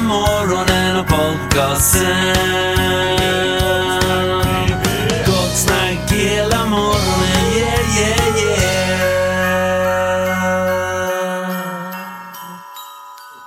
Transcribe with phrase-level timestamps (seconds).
[0.00, 2.34] Morgonen och podcasten.
[5.26, 8.18] Gott snack hela morgonen, yeah, yeah,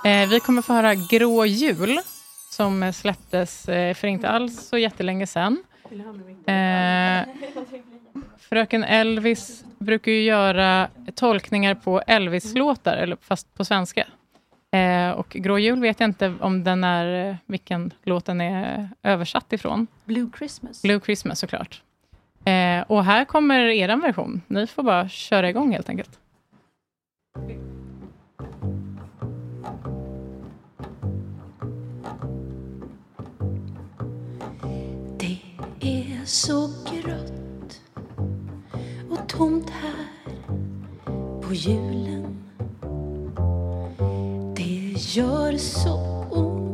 [0.04, 0.22] yeah.
[0.22, 2.00] Eh, vi kommer få höra Grå jul,
[2.50, 5.62] som släpptes eh, för inte alls så jättelänge sedan.
[6.46, 7.24] Eh,
[8.48, 14.06] Fröken Elvis brukar ju göra tolkningar på Elvis-låtar, eller fast på svenska.
[14.70, 18.88] Eh, och Grå jul vet jag inte om den är, eh, vilken låt den är
[19.02, 19.86] översatt ifrån.
[20.04, 20.82] Blue Christmas.
[20.82, 21.82] Blue Christmas såklart.
[22.44, 24.42] Eh, och här kommer er version.
[24.46, 26.18] Ni får bara köra igång helt enkelt.
[35.18, 35.38] Det
[35.80, 37.80] är så grått
[39.10, 40.06] och tomt här
[41.42, 42.47] på julen.
[44.98, 45.94] Det gör så
[46.30, 46.67] ont.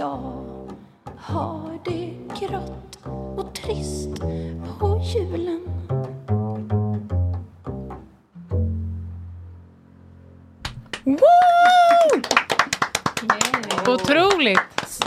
[0.00, 0.66] Jag
[1.16, 2.98] har det grått
[3.36, 4.20] och trist
[4.78, 5.60] på julen.
[13.88, 14.58] Otroligt!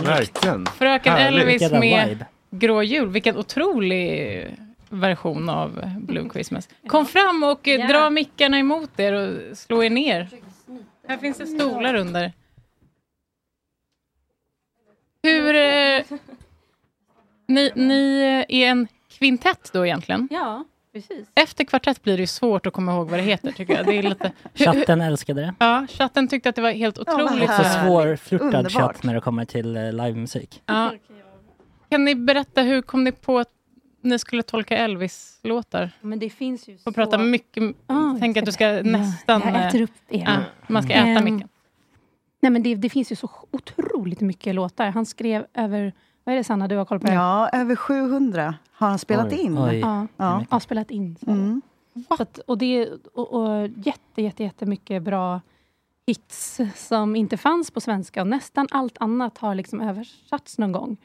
[0.03, 0.65] Verkligen.
[0.65, 1.61] Fröken Härligt.
[1.61, 2.25] Elvis med.
[2.49, 3.09] Grå jul.
[3.09, 4.57] Vilken otrolig
[4.89, 6.69] version av Blue Christmas.
[6.87, 10.29] Kom fram och dra mickarna emot er och slå er ner.
[11.07, 12.31] Här finns det stolar under.
[15.23, 15.55] Hur...
[15.55, 16.03] Eh,
[17.47, 18.87] ni, ni är en
[19.17, 20.27] kvintett då egentligen?
[20.31, 20.63] Ja,
[20.93, 21.27] precis.
[21.35, 23.85] Efter kvartett blir det ju svårt att komma ihåg vad det heter tycker jag.
[23.85, 24.31] Det är lite...
[24.53, 25.53] Chatten älskade det.
[25.59, 27.39] Ja, chatten tyckte att det var helt otroligt.
[27.49, 27.87] Så Härligt.
[27.87, 30.61] svårflörtad chatt när det kommer till eh, livemusik.
[30.65, 30.91] Ja.
[31.89, 33.49] Kan ni berätta hur kom ni på att
[34.01, 35.89] ni skulle tolka Elvis-låtar?
[36.01, 39.41] Men det finns ju Får prata mycket, Ah, tänk att du ska- nästan...
[39.45, 40.23] Jag äter eh, upp er.
[40.25, 40.37] ja,
[40.67, 41.49] man ska äta Ehm, micken.
[42.43, 44.89] Nej, men det, det finns ju så otroligt mycket låtar.
[44.89, 47.13] Han skrev över, vad är det Sanna, du har koll på det?
[47.13, 49.57] Ja, över 700 har han spelat Oj, in.
[49.57, 49.79] oj.
[49.79, 50.45] Ja, Ja.
[50.51, 51.15] ja, spelat in.
[51.27, 51.61] Mm.
[52.17, 55.41] Så att, och det och, och jätte, jätte, jättemycket bra
[56.07, 58.21] hits som inte fanns på svenska.
[58.21, 60.97] Och nästan allt annat har liksom översatts någon gång.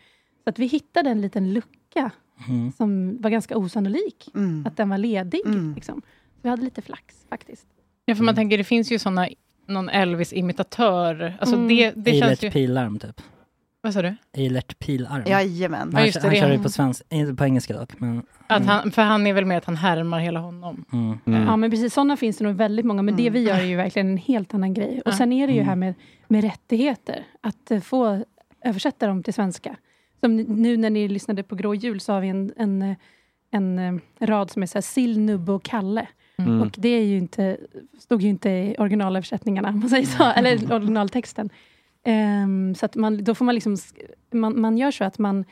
[0.45, 2.11] Så att vi hittade en liten lucka
[2.49, 2.73] Mm.
[2.73, 4.31] som var ganska osannolik.
[4.35, 4.67] Mm.
[4.67, 5.41] Att den var ledig.
[5.47, 5.75] Mm.
[5.75, 6.03] Liksom.
[6.43, 7.67] Vi hade lite flax faktiskt.
[8.05, 9.29] Ja, för man tänker, det finns ju såna,
[9.69, 11.35] någon Elvis-imitatör.
[11.41, 11.69] Alltså Mm.
[11.69, 12.51] det, det känns ju...
[12.51, 13.21] Pilarm typ.
[13.81, 14.15] Vad sa du?
[14.37, 15.25] Eilert Pilarm.
[15.27, 15.89] Jajamän.
[15.93, 18.01] Ja, Han, just det, han kör ju på svenska, inte på engelska dock.
[18.01, 20.85] Men, Att han, för han är väl med att han härmar hela honom.
[20.93, 21.19] mm.
[21.27, 21.43] Mm.
[21.43, 21.95] Ja, men precis.
[21.95, 23.03] Sådana finns det nog väldigt många.
[23.03, 25.03] Men det vi gör är ju verkligen en helt annan grej.
[25.05, 25.17] Och Ja.
[25.17, 25.95] sen är det ju här med,
[26.29, 27.25] med rättigheter.
[27.41, 28.25] Att eh, få
[28.65, 29.77] översätta dem till svenska.
[30.21, 32.97] Som nu när ni lyssnade på Grå jul så har vi en, en, eh,
[33.51, 33.95] en, eh,
[34.27, 36.07] rad som är så här, Sill, Nubbe och Kalle.
[36.39, 36.63] Mm.
[36.63, 37.57] Och det är ju inte,
[37.99, 40.25] stod ju inte i originalöversättningarna, man säger så.
[40.25, 41.51] Eller originaltexten.
[42.05, 43.77] Ehm, så att man, då får man liksom...
[44.31, 45.45] Man, man gör så att man,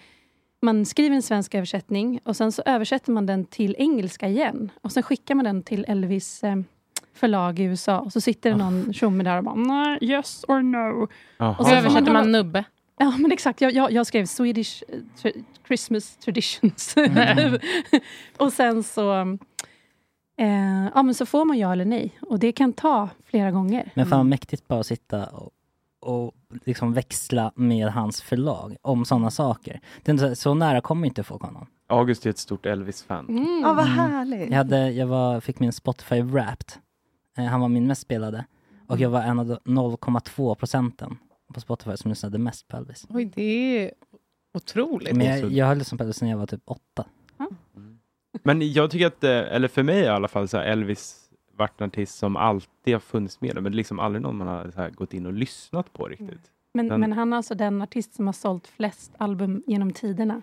[0.62, 4.70] man skriver en svensk översättning och sen så översätter man den till engelska igen.
[4.80, 6.56] Och sen skickar man den till Elvis eh,
[7.14, 7.98] förlag i USA.
[7.98, 11.08] Och så sitter det någon tjomme där och bara nej, yes or no.
[11.38, 11.56] Jaha.
[11.58, 12.64] Och så översätter man nubbe.
[12.98, 13.60] Ja, men exakt.
[13.60, 14.82] Jag, jag, jag skrev Swedish
[15.22, 16.94] tra- Christmas traditions.
[18.36, 19.38] och sen så...
[20.38, 22.18] Eh, ja, men så får man ja eller nej.
[22.22, 23.92] Och det kan ta flera gånger.
[23.94, 25.50] men fan vad mäktigt bara att sitta och,
[26.00, 29.80] och liksom växla med hans förlag om sådana saker.
[30.04, 31.66] Inte så, nära kommer inte folk honom.
[31.88, 33.28] August är ett stort Elvis-fan.
[33.28, 33.60] Mm.
[33.62, 33.98] Ja, vad Mm.
[33.98, 34.50] härligt.
[34.50, 36.72] Jag, hade, jag var, fick min Spotify Wrapped.
[37.38, 38.44] Eh, han var min mest spelade.
[38.88, 41.18] Och jag var en av de 0,2 procenten
[41.54, 43.06] på Spotify som lyssnade mest på Elvis.
[43.08, 43.90] Oj, det är
[44.54, 45.16] otroligt.
[45.16, 47.04] Men jag, jag har lyssnat på Elvis sedan jag var typ åtta.
[48.46, 51.16] Men jag tycker att, eh, eller för mig i alla fall, så Elvis
[51.56, 53.54] varit en artist som alltid har funnits med.
[53.54, 56.06] Men det är liksom aldrig någon man har så här gått in och lyssnat på
[56.08, 56.40] riktigt.
[56.74, 60.42] Men, Den- men han är alltså den artist som har sålt flest album genom tiderna.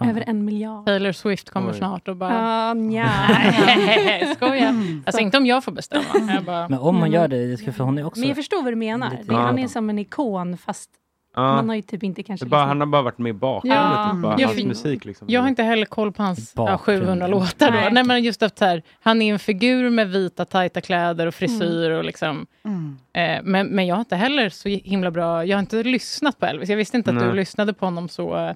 [0.00, 0.86] Över en miljard.
[0.86, 1.76] Taylor Swift kommer Oj.
[1.78, 2.32] snart och bara...
[2.34, 3.08] Ja, nja.
[4.36, 4.74] Skoja.
[5.06, 6.04] Alltså inte om jag får bestämma.
[6.34, 8.20] Jag bara, Men om hon Men- gör det, det ska, för hon är också...
[8.20, 9.18] Men jag förstår vad du menar.
[9.26, 11.03] Det, han är som en ikon fast Ja,
[11.42, 12.46] man har ju typ inte kanske...
[12.46, 14.10] bara, han har bara varit med i bakgrunden, Ja.
[14.12, 15.04] typ, bara, Jag hans musik.
[15.04, 15.28] Liksom.
[15.30, 17.02] jag har inte heller koll på hans ja, Bakgrund.
[17.02, 17.66] 700 låtar.
[17.70, 17.72] Då.
[17.78, 17.92] Nej.
[17.92, 18.04] Nej.
[18.04, 21.90] men just att så här, han är en figur med vita tajta kläder och frisyr.
[21.90, 22.96] Och liksom, Mm.
[23.12, 25.44] eh, men, men jag har inte heller så himla bra...
[25.44, 26.68] Jag har inte lyssnat på Elvis.
[26.68, 27.34] Jag visste inte att du Nej.
[27.36, 28.54] lyssnade på honom så...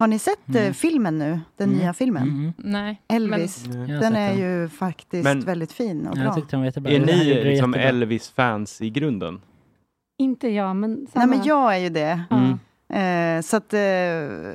[0.00, 0.74] Har ni sett eh, Mm.
[0.74, 1.40] filmen nu?
[1.56, 1.78] Den Mm.
[1.80, 2.22] nya filmen?
[2.22, 2.52] Mm.
[2.56, 3.02] nej.
[3.08, 3.64] Elvis.
[3.66, 4.38] Jag har Den är den.
[4.38, 6.24] ju faktiskt Men- väldigt fin och bra.
[6.24, 6.92] jag tyckte den var jättebra.
[6.92, 7.74] Är ni liksom.
[7.74, 9.40] Elvis-fans i grunden?
[10.20, 10.94] Inte jag, men...
[10.94, 11.26] Nej, samma.
[11.26, 12.20] men jag är ju det.
[12.30, 12.58] Mm.
[12.90, 13.78] Eh, så att eh,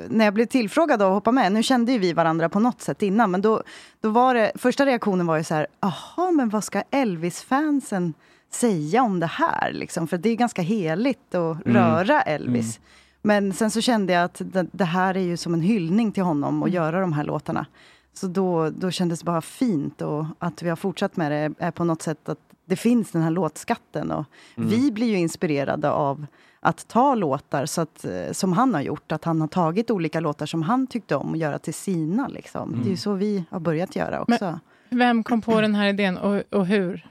[0.10, 3.02] när jag blev tillfrågad att hoppa med, nu kände ju vi varandra på något sätt
[3.02, 3.64] innan, men då,
[4.02, 8.14] då var det, första reaktionen var ju så här, jaha, men vad ska Elvis-fansen
[8.52, 9.72] säga om det här?
[9.74, 10.08] Liksom?
[10.08, 11.78] För det är ganska heligt att Mm.
[11.78, 12.80] röra Elvis.
[13.22, 16.24] Men sen så kände jag att det, det här är ju som en hyllning till
[16.24, 17.66] honom att göra de här låtarna.
[18.14, 21.72] Så då, då kändes det bara fint och att vi har fortsatt med det är
[21.72, 24.12] på något sätt att det finns den här låtskatten.
[24.12, 24.26] Och
[24.58, 24.70] Mm.
[24.70, 26.26] Vi blir ju inspirerade av
[26.60, 29.12] att ta låtar så att, eh, som han har gjort.
[29.12, 32.28] Att han har tagit olika låtar som han tyckte om och göra till sina.
[32.28, 32.70] Liksom.
[32.72, 32.90] Det är Mm.
[32.92, 34.60] ju så vi har börjat göra också.
[34.90, 37.08] Vem kom på den här idén och, och hur?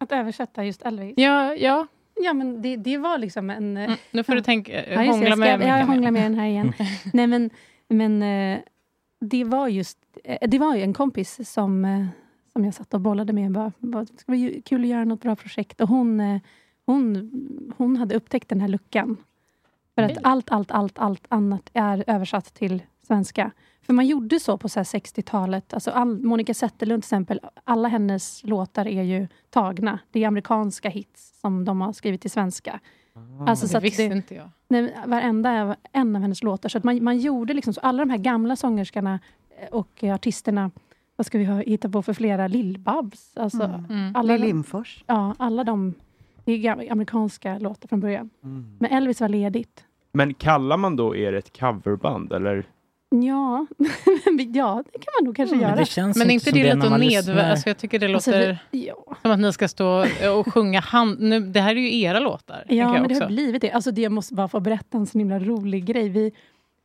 [0.00, 1.14] Att översätta just Elvis.
[1.16, 1.86] Ja, ja.
[2.14, 3.76] Ja, men det, det var liksom en...
[3.76, 5.86] eh, Mm, nu får du tänka, Ja, just det, hångla jag, med ska, jag Mikael.
[5.86, 6.72] hånglar med den här igen.
[7.12, 7.50] Nej, men,
[7.88, 8.58] men eh,
[9.22, 9.98] det var just...
[10.24, 12.06] eh, Det var ju en kompis som, eh,
[12.52, 13.52] som jag satt och bollade med.
[13.52, 15.80] Bara, bara, det ska vara kul att göra något bra projekt.
[15.80, 16.40] Och hon, eh,
[16.86, 17.30] hon,
[17.76, 19.16] hon hade upptäckt den här luckan.
[19.94, 23.50] För att allt, allt, allt, allt annat är översatt till svenska.
[23.82, 25.74] För man gjorde så på så här 60-talet.
[25.74, 29.98] Alltså all, Monica Zetterlund till exempel, alla hennes låtar är ju tagna.
[30.10, 32.80] Det är amerikanska hits som de har skrivit till svenska.
[33.46, 34.50] Alltså, så det att visste det, inte jag.
[34.68, 36.68] Nej, varenda en av hennes låtar.
[36.68, 37.80] Så att man, man gjorde liksom så.
[37.80, 39.20] Alla de här gamla sångerskorna
[39.60, 40.70] eh, och artisterna.
[41.16, 42.48] Vad ska vi ha, hitta på för flera?
[42.48, 43.32] Lill-Babs.
[43.40, 43.84] Alltså, Mm.
[43.90, 44.16] Mm.
[44.16, 45.04] alla, Lill Lindfors.
[45.06, 45.94] ja, alla de...
[46.44, 48.30] Det är amerikanska låtar från början.
[48.44, 48.76] Mm.
[48.80, 49.84] Men Elvis var ledigt.
[50.12, 52.32] Men kallar man då er ett coverband?
[52.32, 52.64] Eller?
[53.14, 53.66] Ja,
[54.54, 55.76] ja det kan man nog kanske Men göra.
[55.76, 56.98] det känns Men inte det att lyssnar.
[56.98, 57.50] nedvärda?
[57.50, 60.06] Alltså jag tycker det Alltså, låter vi, ja, som att ni ska stå
[60.38, 61.20] och sjunga hand...
[61.20, 62.64] Nu, det här är ju era låtar.
[62.68, 63.70] ja men det har blivit det.
[63.70, 66.08] Alltså det jag måste bara få berätta en så himla rolig grej.
[66.08, 66.32] Vi,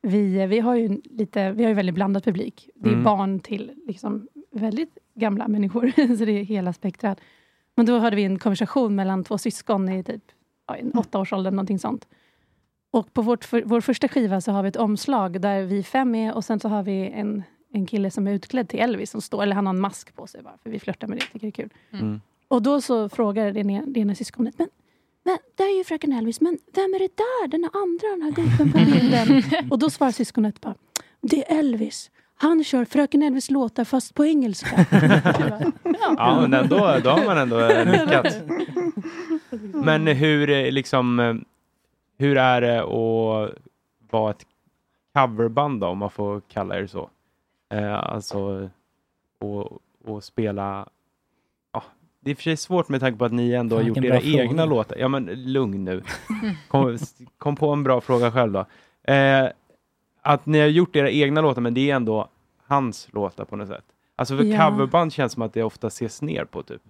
[0.01, 2.69] vi, vi har ju lite, vi har ju väldigt blandad publik.
[2.75, 3.03] Det är Mm.
[3.03, 7.19] barn till liksom väldigt gamla människor, så det är hela spektrat.
[7.75, 10.23] Men då hade vi en konversation mellan två syskon i typ
[10.67, 12.07] ja, i åttaårsåldern, någonting sånt.
[12.97, 16.15] Och på vårt, för, vår första skiva så har vi ett omslag där vi fem
[16.15, 19.21] är och sen så har vi en, en kille som är utklädd till Elvis, som
[19.21, 21.39] står, eller han har en mask på sig bara, för vi flörtar med det, tycker
[21.39, 21.69] det är kul.
[21.91, 22.21] Mm.
[22.47, 24.67] Och då så frågar det ena, det ena syskonet, men,
[25.23, 28.31] men det är ju fröken Elvis, men vem är det där, den andra, den här
[28.31, 29.43] gubben på bilden?
[29.71, 30.75] och då svarar syskonet bara,
[31.21, 32.11] det är Elvis.
[32.39, 34.85] Han kör fröken Elvis låtar fast på engelska.
[36.17, 38.35] Ja, men ändå, då har man ändå lyckats.
[39.85, 41.35] Men hur, eh, liksom, eh,
[42.17, 43.53] hur är det att
[44.11, 44.45] vara ett
[45.13, 47.09] coverband då, om man får kalla er så?
[47.69, 48.69] Eh, alltså,
[49.39, 50.87] och, och spela...
[51.73, 51.83] Ja,
[52.19, 53.97] det är i och för sig svårt med tanke på att ni ändå har gjort
[53.97, 54.43] era fråga.
[54.43, 54.97] egna låtar.
[54.97, 56.03] Ja men lugn nu.
[56.67, 56.97] Kom,
[57.37, 58.65] kom på en bra fråga själv då.
[59.13, 59.49] Eh,
[60.21, 62.29] att ni har gjort era egna låtar men det är ändå
[62.65, 63.85] hans låtar på något sätt.
[64.15, 64.69] Alltså för Ja.
[64.69, 66.81] coverband känns som att det ofta ses ner på typ.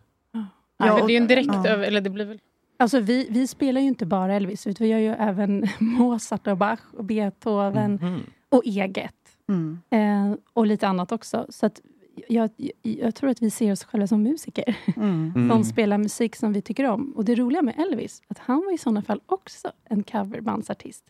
[0.78, 1.68] Ja, för det är ju en direkt ja.
[1.68, 2.40] över, eller det blir väl...
[2.78, 6.58] Alltså vi, vi spelar ju inte bara Elvis, utan vi gör ju även Mozart och
[6.58, 8.20] Bach och Beethoven Mhm.
[8.50, 9.14] och eget.
[9.50, 9.80] Mm.
[9.90, 11.46] Eh, och lite annat också.
[11.50, 11.82] Så att
[12.28, 14.78] jag, jag, jag tror att vi ser oss själva som musiker.
[14.96, 15.32] Mm.
[15.36, 15.50] Mm.
[15.50, 17.12] Som spelar musik som vi tycker om.
[17.16, 21.04] Och det roliga med Elvis, att han var i sådana fall också en coverbandsartist.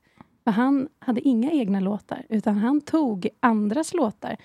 [0.43, 4.37] För han hade inga egna låtar, utan han tog andras låtar.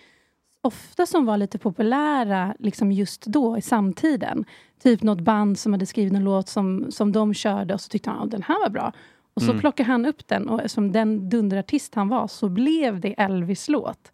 [0.63, 4.45] Ofta som var lite populära liksom just då, i samtiden.
[4.83, 8.11] Typ något band som hade skrivit en låt som, som de körde och så tyckte
[8.11, 8.93] han att den här var bra.
[9.35, 9.61] Och så Mm.
[9.61, 14.13] plockade han upp den och som den dunderartist han var så blev det Elvis-låt.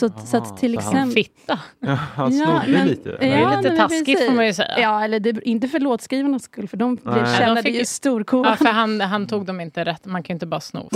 [0.00, 1.14] Så, så att till så han- exempel...
[1.14, 1.58] Fitta.
[1.80, 3.08] Ja, han snodde men- lite.
[3.20, 4.80] Det är Ja, lite taskigt får man ju säga.
[4.80, 7.36] Ja, eller det, inte för låtskrivarnas skull, för de blev, Nej.
[7.38, 8.50] tjänade De fick ju storkovan.
[8.50, 10.04] Ja, för han, han tog dem inte rätt.
[10.06, 10.88] Man kan ju inte bara sno.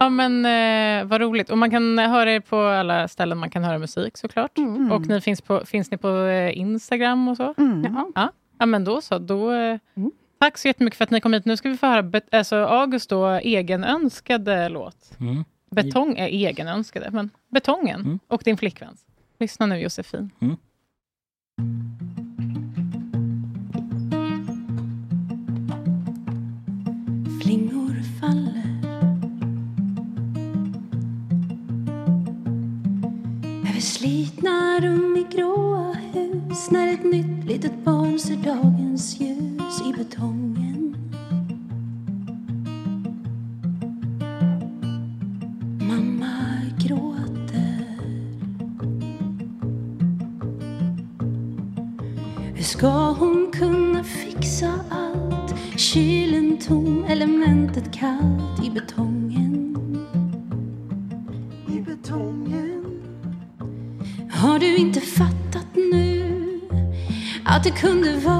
[0.00, 1.50] Ja men eh, vad roligt.
[1.50, 4.58] Och man kan höra er på alla ställen man kan höra musik såklart.
[4.58, 4.92] Mm.
[4.92, 7.54] Och ni finns, på, finns ni på eh, Instagram och så?
[7.58, 7.96] Mm.
[8.14, 8.32] Ja.
[8.58, 9.18] Ja men då så.
[9.18, 10.10] Då, eh, Mm.
[10.40, 11.44] Tack så jättemycket för att ni kom hit.
[11.44, 15.16] Nu ska vi få höra alltså, August då, egenönskade låt.
[15.20, 15.44] Mm.
[15.70, 18.18] Betong är egenönskade, men Betongen Mm.
[18.28, 19.04] och din flickväns.
[19.38, 20.30] Lyssna nu Josefin.
[27.42, 28.57] Flingor faller
[33.78, 39.92] Över slitna rum i gråa hus När ett nytt litet barn ser dagens ljus i
[39.98, 40.96] betongen
[45.80, 47.98] Mamma gråter
[52.54, 55.54] Hur ska hon kunna fixa allt?
[55.76, 59.07] Kylen tom, elementet kallt i betongen.
[67.70, 68.37] Kunde vara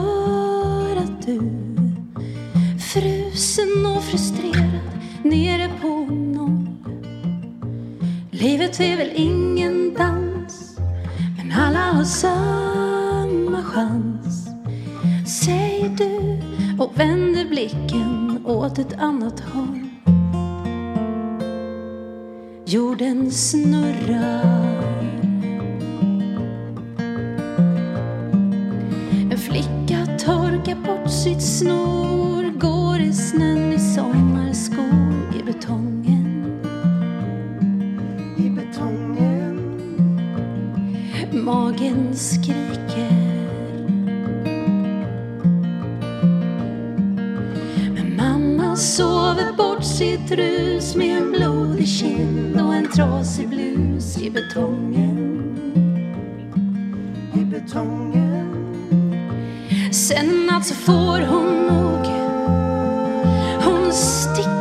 [59.90, 62.06] Sen en natt så får hon nog.
[63.64, 64.57] Hon sticker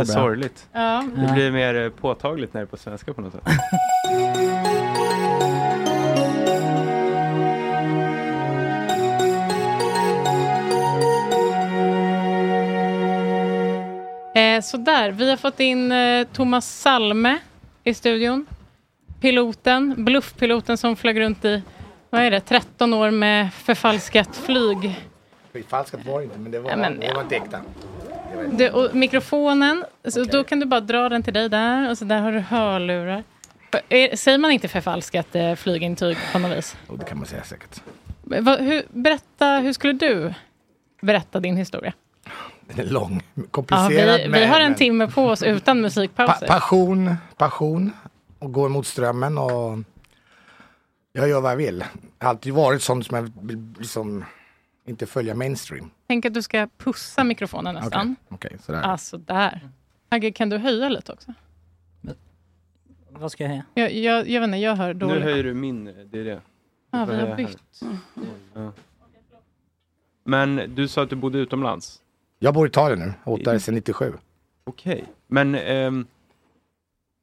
[0.00, 0.22] lite Så bra.
[0.24, 0.66] sorgligt.
[0.72, 1.04] Ja.
[1.16, 3.42] Det blir mer eh, påtagligt när det är på svenska på något sätt.
[14.34, 17.38] Eh, sådär, vi har fått in eh, Thomas Salme
[17.84, 18.46] i studion.
[19.20, 21.62] Piloten, bluffpiloten som flög runt i,
[22.10, 25.00] vad är det, 13 år med förfalskat flyg.
[25.52, 27.14] Förfalskat var det inte, men det var, Ja, men, det ja.
[27.14, 27.58] var inte äkta.
[28.52, 32.04] Du, och mikrofonen, så då kan du bara dra den till dig där och så
[32.04, 33.24] där har du hörlurar.
[34.16, 36.76] Säger man inte förfalskat eh, flygintyg på något vis?
[36.88, 37.80] Jo, det kan man säga säkert.
[38.22, 40.34] Va, hur, berätta, hur skulle du
[41.02, 41.92] berätta din historia?
[42.60, 44.16] Den är lång, Ja, komplicerad.
[44.16, 46.46] vi, vi men- har en men- timme på oss utan Pa musikpauser.
[46.46, 47.92] passion, passion
[48.38, 49.78] och går mot strömmen och
[51.12, 51.84] jag gör vad jag vill.
[52.18, 53.32] Jag har alltid varit sån som jag
[53.78, 54.24] liksom
[54.86, 55.90] inte följa mainstream.
[56.06, 58.16] Tänk att du ska pussa mikrofonen nästan.
[58.28, 58.82] Okej, sådär.
[58.82, 59.68] Alltså där.
[60.08, 61.32] Agge, kan du höja lite också?
[63.10, 63.64] Vad ska jag höja?
[63.74, 65.22] Jag, jag, jag vet inte, jag hör Nu dåligt.
[65.22, 66.40] höjer du min, det är det.
[66.90, 67.80] Ja, Du vi har bytt.
[68.54, 68.72] Ja.
[70.24, 72.02] Men du sa att du bodde utomlands?
[72.38, 74.12] Jag bor i Italien nu, bott där sedan 97.
[74.64, 76.06] Okej, men ehm,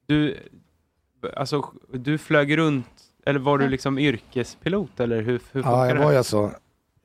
[0.05, 0.37] du,
[1.35, 6.11] alltså, du flög runt, eller var du liksom yrkespilot eller hur, hur Ja, jag var
[6.11, 6.51] ju alltså,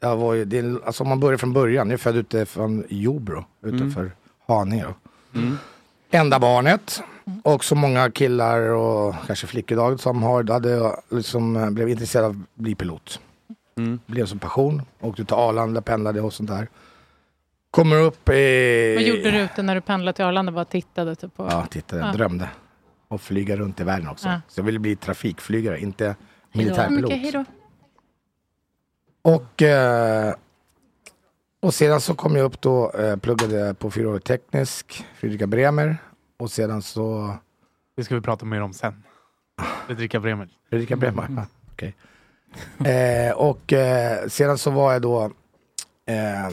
[0.00, 2.46] jag var ju, det, är- alltså om man börjar från början, jag är född ute
[2.46, 4.10] från Jobro, utanför
[4.48, 4.84] Haninge.
[4.84, 4.94] då.
[5.40, 5.58] Mm.
[6.10, 7.02] Enda barnet
[7.42, 12.24] och så många killar och kanske flickor idag som har, hade liksom, eh, blev intresserad
[12.24, 13.20] av att bli pilot.
[13.78, 14.00] Mm.
[14.06, 16.68] Blev som passion, åkte till Arlanda, pendlade och sånt där.
[17.70, 18.94] Kommer upp i...
[18.94, 20.52] Vad gjorde du ute när du pendlade till Arlanda?
[20.52, 21.48] Bara tittade typ på...
[21.50, 22.12] Ja, tittade, Ja.
[22.12, 22.48] drömde.
[23.08, 24.28] Och flyga runt i världen också.
[24.28, 24.40] Ja.
[24.48, 26.16] Så jag ville bli trafikflygare, inte
[26.52, 27.32] militärpilot.
[27.32, 27.44] då.
[29.26, 30.34] Och, eh,
[31.60, 35.96] och sedan så kom jag upp då, eh, pluggade på fyraårig teknisk, Fredrika Bremer.
[36.36, 37.34] Och sedan så...
[37.96, 39.02] Det ska vi prata mer om sen.
[39.86, 40.48] Fredrika Bremer.
[40.70, 41.94] Fredrika Bremer, ja, okej.
[42.84, 45.30] Eh, och eh, sedan så var jag då...
[46.06, 46.50] Eh,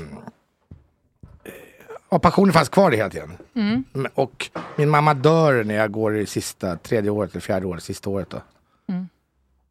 [2.10, 3.38] ja, passionen fanns kvar hela tiden.
[3.54, 3.84] Mm.
[4.14, 8.10] Och min mamma dör när jag går i sista, tredje året eller fjärde året, sista
[8.10, 8.42] året då.
[8.88, 9.10] Mm.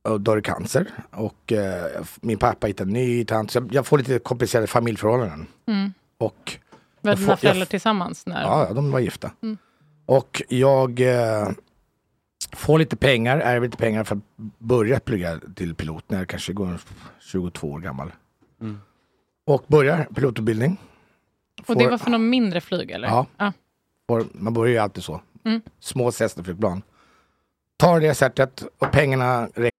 [0.03, 0.87] Och dör i cancer.
[1.11, 3.51] Och eh, min pappa hittar en ny tant.
[3.51, 5.47] Så jag, jag får lite komplicerade familjeförhållanden.
[5.67, 5.93] Mm.
[6.19, 6.59] Och
[7.01, 8.27] Var dina får- föräldrar tillsammans?
[8.27, 8.43] När...
[8.43, 9.31] Ja, de var gifta.
[9.43, 9.59] Mm.
[10.07, 11.49] Och jag eh,
[12.53, 14.23] får lite pengar, ärver lite pengar för att
[14.59, 16.79] börja plugga till pilot när jag kanske går
[17.21, 18.12] 22 år gammal.
[18.61, 18.81] Mm.
[19.47, 20.77] Och börjar pilotutbildning.
[21.67, 23.09] Och det Får- var för någon mindre flyg eller?
[23.09, 23.27] Ja.
[23.37, 23.53] ja.
[24.09, 25.21] får, man börjar ju alltid så.
[25.45, 25.61] Mm.
[25.81, 26.83] Små Cessna-flygplan.
[27.77, 29.79] Tar det sättet och pengarna räcker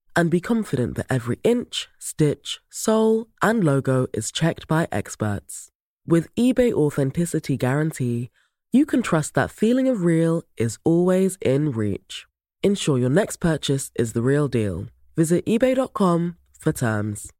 [0.15, 5.69] and be confident that every inch, stitch, sole, and logo is checked by experts.
[6.07, 8.29] With eBay Authenticity Guarantee,
[8.71, 12.25] you can trust that feeling of real is always in reach.
[12.63, 14.87] Ensure your next purchase is the real deal.
[15.15, 17.31] Visit eBay.com for terms.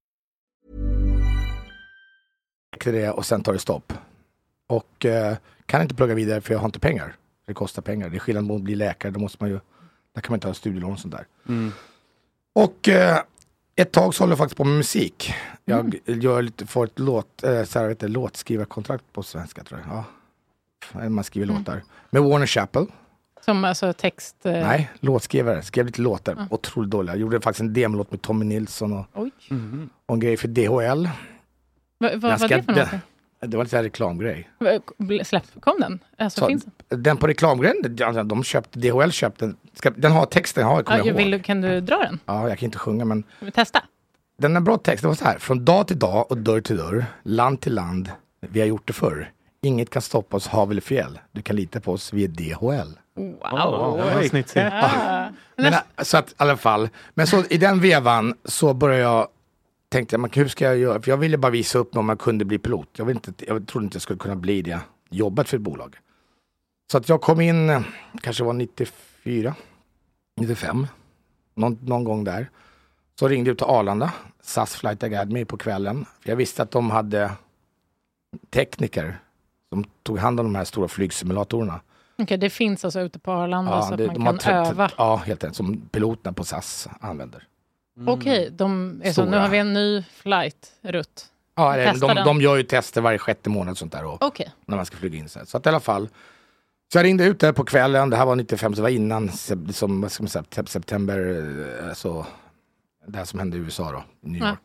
[2.84, 3.94] det och sen tar det stopp.
[4.68, 7.16] Och eh, kan inte plugga vidare för jag har inte pengar.
[7.46, 8.10] Det kostar pengar.
[8.10, 9.12] Det är skillnad mot att bli läkare.
[9.12, 9.60] Då måste man ju,
[10.14, 11.28] där kan man inte ha studielån och sånt där.
[11.48, 11.72] Mm.
[12.54, 13.20] Och eh,
[13.76, 15.34] ett tag så håller jag faktiskt på med musik.
[15.66, 19.80] Jag gör lite, får ett låt, eh, så här, vet du, låtskrivarkontrakt på svenska tror
[19.88, 20.04] jag.
[21.04, 21.10] Ja.
[21.10, 21.82] Man skriver låtar.
[22.10, 22.86] Med Warner Chappell.
[23.46, 24.36] Som alltså text...
[24.46, 25.62] eh, Nej, låtskrivare.
[25.64, 26.36] Skrev lite låtar.
[26.38, 26.48] Ja.
[26.50, 27.14] Otroligt dåliga.
[27.14, 29.32] Jag gjorde faktiskt en demolåt med Tommy Nilsson och, Oj.
[30.06, 31.06] och en grej för DHL.
[31.06, 33.00] Va, vad var det för någonting?
[33.42, 34.50] Det, var lite så här reklamgrej.
[35.24, 36.00] Släpp, kom den?
[36.18, 37.04] Alltså, Så, finns den?
[37.04, 39.58] den på reklamgrejen, de- de köpte, DHL köpte den.
[39.74, 41.18] Ska, den har texten, har kommer Ja, jag ihåg.
[41.18, 42.20] vill, du- kan du dra den?
[42.26, 43.84] Ja, jag kan inte sjunga men Ska vi testa?
[44.38, 45.02] den är bra text.
[45.02, 48.10] Det var så här, från dag till dag och dörr till dörr, land till land,
[48.40, 49.32] vi har gjort det förr.
[49.64, 51.20] Inget kan stoppa oss hav eller fjäll.
[51.32, 52.98] Du kan lita på oss, vi är DHL.
[53.16, 53.98] Wow!
[53.98, 54.66] det var snitsigt.
[54.72, 55.30] Ja.
[55.56, 59.28] Men, så att i alla fall, men så i den vevan så började jag
[59.92, 61.02] tänkte jag, hur ska jag göra?
[61.02, 62.90] För jag ville bara visa upp mig om jag kunde bli pilot.
[62.98, 65.96] Jag, vill inte, jag trodde inte jag skulle kunna bli det jobbet för ett bolag.
[66.92, 67.84] Så att jag kom in,
[68.22, 69.56] kanske var 94,
[70.42, 70.88] 95,
[71.56, 72.50] någon, någon gång där.
[73.20, 76.06] Så ringde jag till Arlanda, SAS Flight Academy på kvällen.
[76.22, 77.32] För jag visste att de hade
[78.50, 79.20] tekniker
[79.70, 81.82] som tog hand om de här stora flygsimulatorerna.
[82.18, 84.92] Okej, det finns alltså ute på Arlanda så att det- man de kan öva.
[84.98, 85.56] Ja, helt enkelt.
[85.58, 87.48] Som piloterna på SAS använder.
[88.08, 91.26] Okej, de är så, nu har vi en ny flight-rutt.
[91.56, 92.26] Ja, eller Testa de, den.
[92.26, 94.06] de gör ju tester varje sjätte månad och sånt där.
[94.06, 94.52] Och Okej.
[94.66, 95.30] När man ska flyga in.
[95.30, 95.46] Så, här.
[95.46, 96.10] så att i alla fall.
[96.92, 98.10] Så jag ringde ut där på kvällen.
[98.10, 100.66] Det här var 95, så det var innan sep- som, vad ska man säga, sep-
[100.70, 101.20] september.
[101.82, 102.26] eh, Alltså,
[103.08, 104.04] det här som hände i USA då.
[104.30, 104.50] New Ja.
[104.50, 104.60] York.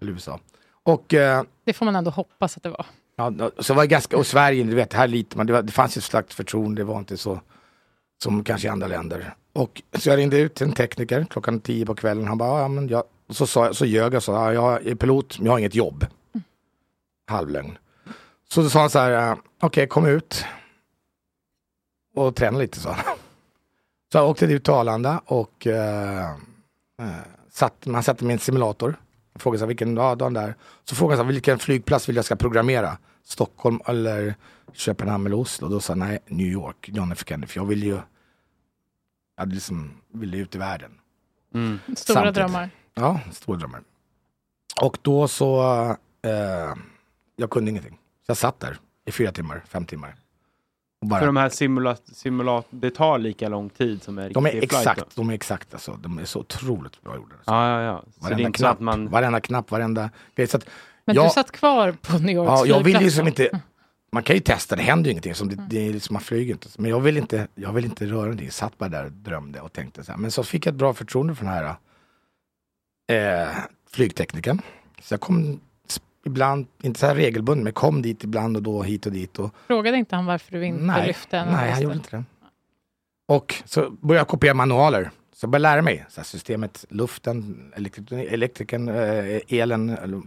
[0.00, 0.40] Eller USA.
[0.82, 2.86] Och eh, Det får man ändå hoppas att det var.
[3.16, 5.72] Ja, så var det ganska, och Sverige, du vet, här litar man, det, var, det
[5.72, 7.40] fanns ju ett slags förtroende, det var inte så
[8.22, 9.34] som kanske i andra länder.
[9.52, 12.68] Och så jag ringde ut till en tekniker klockan tio på kvällen, han bara, ja
[12.68, 15.52] men jag, så, sa, så ljög jag och sa, ja, jag är pilot, men jag
[15.52, 16.06] har inget jobb.
[17.26, 17.78] Halvlögn.
[18.48, 20.44] Så då sa han så här, okej, okej kom ut
[22.14, 23.16] och träna lite sa han.
[24.12, 26.30] Så jag åkte ut till Arlanda och eh,
[27.00, 27.06] eh
[27.52, 28.96] satt, man satte min i simulator.
[29.32, 30.54] Jag frågade så här, vilken dag, dagen där.
[30.84, 32.98] Så frågade jag vilken flygplats vill jag ska programmera?
[33.24, 34.34] Stockholm eller
[34.72, 35.68] Köpenhamn eller Oslo?
[35.68, 37.46] Då sa jag, nej, New York, John F Kennedy.
[37.46, 37.98] För jag vill ju,
[39.36, 40.98] hade liksom, ville ut i världen.
[41.96, 42.34] Stora Samtidigt.
[42.34, 42.70] drömmar.
[42.94, 43.80] Ja, stora drömmar.
[44.80, 45.62] Och då så,
[46.22, 46.74] eh,
[47.36, 47.98] jag kunde ingenting.
[48.26, 50.14] Så jag satt där i fyra timmar, fem timmar.
[51.00, 54.46] Och bara, För de här simulat, simulat, det tar lika lång tid som en de
[54.46, 54.90] är riktig flight då?
[54.90, 55.98] exakt, de är exakt alltså.
[56.02, 57.34] De är så otroligt bra gjorda.
[57.44, 58.04] Ja, ja, ja.
[58.18, 59.08] Så Varenda knapp, man...
[59.08, 60.46] varenda knapp, varenda grej.
[60.46, 60.66] Så att
[61.04, 63.28] Men jag, du satt kvar på New Yorks ja, jag vill liksom då?
[63.28, 63.60] inte,
[64.12, 65.34] man kan ju testa, det händer ju ingenting.
[65.34, 66.68] Som det, det är liksom, man flyger inte.
[66.78, 68.46] Men jag vill inte, jag vill inte röra någonting.
[68.46, 70.18] Jag satt bara där och drömde och tänkte så här.
[70.18, 71.74] Men så fick jag ett bra förtroende för den här
[73.12, 73.54] eh,
[73.90, 74.60] flygteknikern.
[75.02, 75.60] Så jag kom
[76.26, 79.38] ibland, inte så här regelbundet, men kom dit ibland och då hit och dit.
[79.38, 82.24] Och, Frågade inte han varför du inte Nej, lyfte nej, han gjorde inte det.
[83.28, 85.10] Och så började jag kopiera manualer.
[85.32, 90.22] Så jag började lära mig så systemet, luften, elektri- elektrikern, eh, elen, jag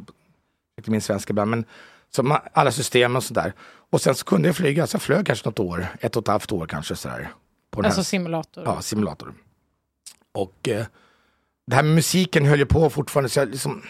[0.78, 1.66] inte min svenska ibland, men
[2.16, 3.54] så ma- alla system och sådär.
[3.90, 6.28] Och sen så kunde jag flyga, så jag flög kanske något år, ett och ett
[6.28, 7.30] halvt år kanske sådär.
[7.72, 8.64] På Alltså här, simulator?
[8.66, 9.34] Ja, simulator.
[10.34, 10.86] Och eh,
[11.68, 13.82] det här med musiken höll ju på fortfarande, så jag liksom,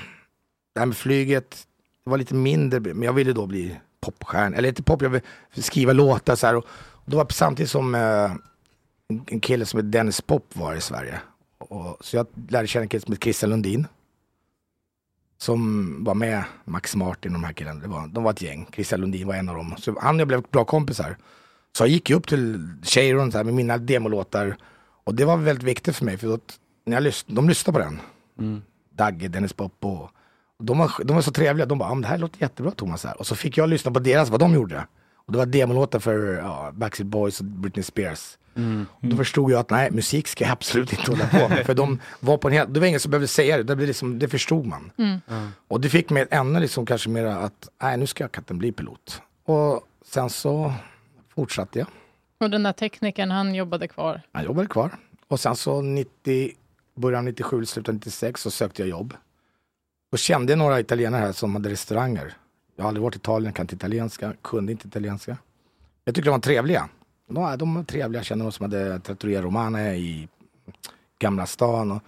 [0.74, 1.68] det här med flyget,
[2.04, 5.94] var lite mindre, men jag ville då bli popstjärna, eller inte pop, jag ville skriva
[5.94, 6.56] låtar så här.
[6.56, 8.32] Och, och det var samtidigt som eh,
[9.28, 11.20] en kille som heter Dennis Pop var i Sverige.
[11.58, 13.88] Och, så jag lärde känna en kille som heter Christian Lundin.
[15.38, 17.80] Som var med Max Martin och de här killarna.
[17.82, 18.68] Det var, de var ett gäng.
[18.74, 19.76] Christian Lundin var en av dem.
[19.78, 21.18] Så han och jag blev bra kompisar.
[21.78, 24.58] Så jag gick ju upp till Cheiron så här med mina demolåtar.
[25.04, 26.18] Och det var väldigt viktigt för mig.
[26.18, 28.00] För att när jag lys- de lyssnade på den.
[28.96, 30.10] Dagge, Dennis Pop och
[30.58, 31.66] och de var, de var så trevliga.
[31.66, 33.04] De bara, ah, det här låter jättebra Thomas.
[33.06, 33.20] Här.
[33.20, 34.88] Och så fick jag lyssna på deras, vad de gjorde.
[35.16, 38.38] Och det var demolåtar för ja, Backstreet Boys och Britney Spears.
[38.90, 41.66] Och då förstod jag att nej, musik ska jag absolut inte hålla på med.
[41.66, 43.88] för de var på en helt, det var ingen som behövde säga det, det, blev
[43.88, 44.92] liksom, det förstod man.
[44.98, 45.20] Mm.
[45.68, 48.72] Och det fick mig ännu liksom kanske mer att, nej nu ska jag katten bli
[48.72, 49.22] pilot.
[49.46, 50.74] Och sen så
[51.36, 51.88] fortsatte jag.
[52.38, 54.22] Och den där teknikern, han jobbade kvar?
[54.32, 54.92] Jag jobbade kvar.
[55.28, 56.52] Och sen så 90,
[56.96, 59.14] början 97, slutet 96 så sökte jag jobb.
[60.12, 62.34] Då kände jag några italienare här som hade restauranger.
[62.76, 65.38] Jag har aldrig varit i Italien, kan inte italienska, kunde inte italienska.
[66.04, 66.90] Jag tyckte de var trevliga.
[67.28, 70.28] De, de trevliga, någon som hade Trattoria Romana i
[71.20, 71.92] Gamla stan.
[71.92, 72.02] Och,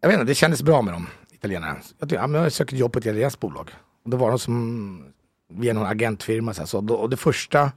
[0.00, 1.76] jag vet inte, det kändes bra med dem, italienarna.
[1.98, 3.70] Jag, tyckte, ja, men jag sökte jobb på ett italienskt bolag.
[4.04, 5.12] Och då var de som,
[5.48, 6.54] via någon agentfirma.
[6.54, 7.72] Så, här, så, då, och det första,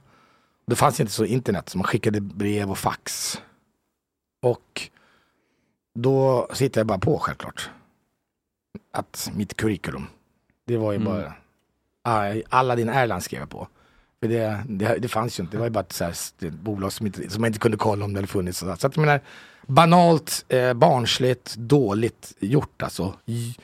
[0.66, 3.36] det fanns inte så internet, så man skickade brev och fax.
[4.42, 4.90] Och
[5.94, 7.70] då sitter jag bara på självklart.
[8.92, 10.06] Att mitt curriculum,
[10.66, 11.12] det var ju Mm.
[11.12, 11.34] bara
[12.48, 13.68] Aladdin Airlines skrev jag på.
[14.22, 16.52] För det, det, det fanns ju inte, det var ju bara ett, så här, ett
[16.52, 18.58] bolag som, inte, som man inte kunde kolla om det hade funnits.
[18.58, 19.20] Så, så att jag menar,
[19.66, 23.14] banalt, eh, barnsligt, dåligt gjort alltså.
[23.24, 23.54] J-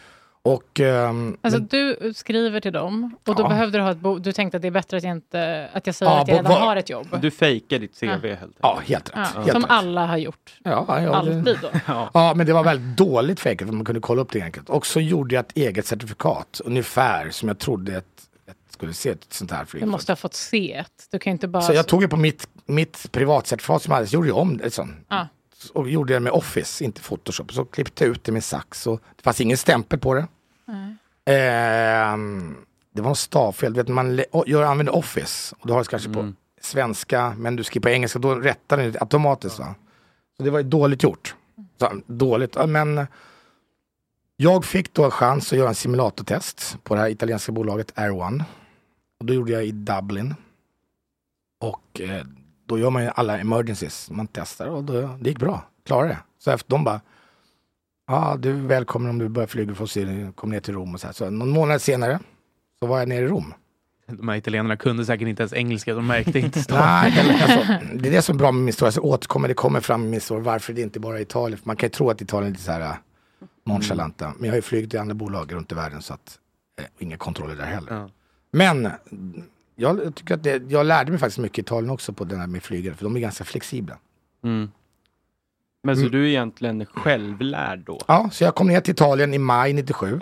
[0.43, 0.81] Och...
[0.81, 3.49] ehm, Alltså men- du skriver till dem och då Ja.
[3.49, 5.87] behövde du ha ett bo- Du tänkte att det är bättre att jag, inte, att
[5.87, 7.07] jag säger Ja, att jag redan har ett jobb?
[7.21, 8.13] Du fejkar ditt CV Ja.
[8.13, 8.57] helt enkelt.
[8.63, 9.15] Ja, helt rätt.
[9.35, 9.71] Ja, helt som rätt.
[9.71, 10.55] alla har gjort.
[10.65, 11.69] Ja, ja, det- Alltid då.
[11.87, 12.11] Ja.
[12.15, 14.71] Ja, men det var väldigt dåligt fejkat för man kunde kolla upp det enkelt.
[14.71, 18.05] Och så gjorde jag ett eget certifikat, ungefär som jag trodde att
[18.77, 19.91] skulle se ett sånt här Du flygplan.
[19.91, 21.07] måste ha fått se ett.
[21.11, 21.63] Du kan inte bara...
[21.63, 24.57] Så jag tog ju på mitt, mitt privatcertifikat som jag hade, så gjorde jag om
[24.57, 24.71] det.
[24.71, 24.97] Sån.
[25.09, 25.29] Ja.
[25.73, 27.53] Och gjorde det med Office, inte Photoshop.
[27.53, 28.87] Så klippte jag ut det med sax.
[28.87, 30.27] Och det fanns ingen stämpel på det.
[30.65, 30.97] Nej.
[31.37, 32.57] Ehm,
[32.95, 33.73] det var en stavfel.
[33.73, 37.65] Du vet, man gör, använder Office och du har det kanske på svenska men du
[37.65, 39.59] skriver på engelska, då rättar den automatiskt.
[39.59, 39.75] Va?
[40.37, 41.35] Så det var ju dåligt gjort.
[41.81, 43.07] Så, dåligt, men
[44.37, 48.11] jag fick då en chans att göra en simulatortest på det här italienska bolaget Air
[48.11, 48.45] One.
[49.21, 50.35] Och då gjorde jag i Dublin.
[51.61, 52.27] Och eh,
[52.67, 54.11] då gör man ju alla emergencies.
[54.11, 55.65] Man testar och då, det gick bra.
[55.87, 56.19] Klarade det.
[56.39, 57.01] Så efter de bara,
[58.07, 61.01] ja du är välkommen om du börjar flyga att se, kom ner till Rom och
[61.01, 61.15] så här.
[61.15, 62.19] Så någon månad senare
[62.79, 63.55] så var jag nere i Rom.
[64.07, 68.09] De här italienarna kunde säkert inte ens engelska, de märkte inte Nej, eller, alltså, det
[68.09, 68.93] är det som är bra med min historia.
[68.93, 71.59] Så återkommer, det kommer fram i min historia varför det inte bara är Italien.
[71.59, 72.95] För man kan ju tro att Italien är lite så här äh,
[73.65, 74.33] nonchalanta.
[74.37, 76.39] Men jag har ju flugit i andra bolag runt i världen så att
[76.81, 78.11] eh, inga kontroller där heller.
[78.57, 79.43] Men mm,
[79.77, 82.47] jag tycker att det, jag lärde mig faktiskt mycket i Italien också på den här
[82.47, 82.95] med flygare.
[82.95, 83.99] För de är ganska flexibla.
[84.45, 84.71] Mm.
[85.83, 88.01] Men så du är egentligen självlärd då?
[88.07, 90.21] Ja, så jag kom ner till Italien i maj 97.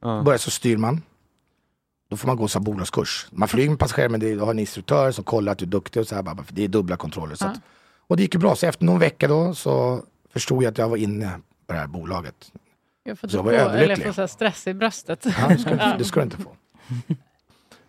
[0.00, 1.02] Började som styrman.
[2.10, 3.26] Då får man gå så här bolagskurs.
[3.30, 5.68] Man flyger med passagerare men det du har en instruktör som kollar att du är
[5.68, 6.22] duktig och så här.
[6.22, 7.34] bara, för Det är dubbla kontroller.
[7.34, 7.60] Så att,
[8.06, 8.56] och det gick ju bra.
[8.56, 11.30] Så efter någon vecka då så förstod jag att jag var inne
[11.66, 12.52] på det här bolaget.
[13.04, 14.06] Jag får, Så jag var eller jag överlycklig.
[14.06, 15.26] får så här stress i bröstet.
[15.38, 16.56] Ja, det, ska, det ska du inte få.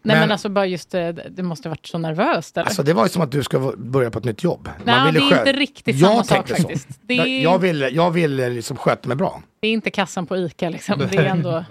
[0.06, 2.66] Nej men, Men- alltså bara just det, det måste ha varit så nervöst eller?
[2.68, 4.70] Alltså det var ju som att du ska börja på ett nytt jobb.
[4.86, 6.68] Nej, det är inte riktigt jag samma sak tänkte så.
[6.68, 7.00] faktiskt.
[7.02, 9.42] Det är- Jag, ville jag ville liksom sköta mig bra.
[9.60, 11.00] Det är inte kassan på ICA liksom.
[11.00, 11.66] Det är ändå...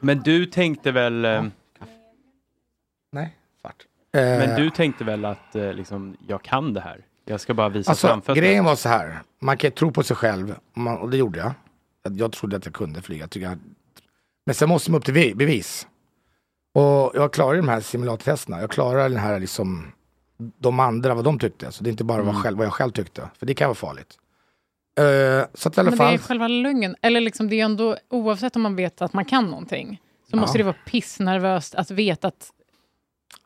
[0.00, 1.24] Men du tänkte väl...
[1.24, 1.44] eh,
[3.12, 3.76] Nej, svart.
[4.12, 7.00] Men Eh, du tänkte väl att eh, liksom, jag kan det här?
[7.24, 8.36] Jag ska bara visa Alltså framfötterna.
[8.46, 9.18] grejen var så här.
[9.40, 10.54] Man kan tro på sig själv.
[10.74, 11.52] Man, och det gjorde jag.
[12.18, 13.20] Jag- trodde att jag kunde flyga.
[13.20, 13.58] Jag tycker jag,
[14.46, 15.86] men sen måste man upp till vi- bevis.
[16.74, 18.60] Och jag klarade de här simulatortesterna.
[18.60, 19.92] Jag klarade den här liksom
[20.58, 21.72] de andra vad de tyckte.
[21.72, 23.28] Så det är inte bara vad, själv, vad jag själv tyckte.
[23.38, 24.14] För det kan vara farligt.
[24.98, 26.14] Eh, så att i alla Men det fall.
[26.14, 26.96] är själva lögnen.
[27.02, 30.40] Eller liksom det är ändå, oavsett om man vet att man kan någonting, så Ja.
[30.40, 32.50] måste det vara pissnervöst att veta att...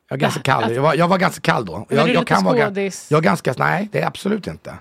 [0.08, 0.74] Jag är ganska kall.
[0.74, 1.86] Jag var, jag var ganska kall då.
[1.90, 4.74] Jag, du jag kan vara, jag är ganska, nej det är absolut inte.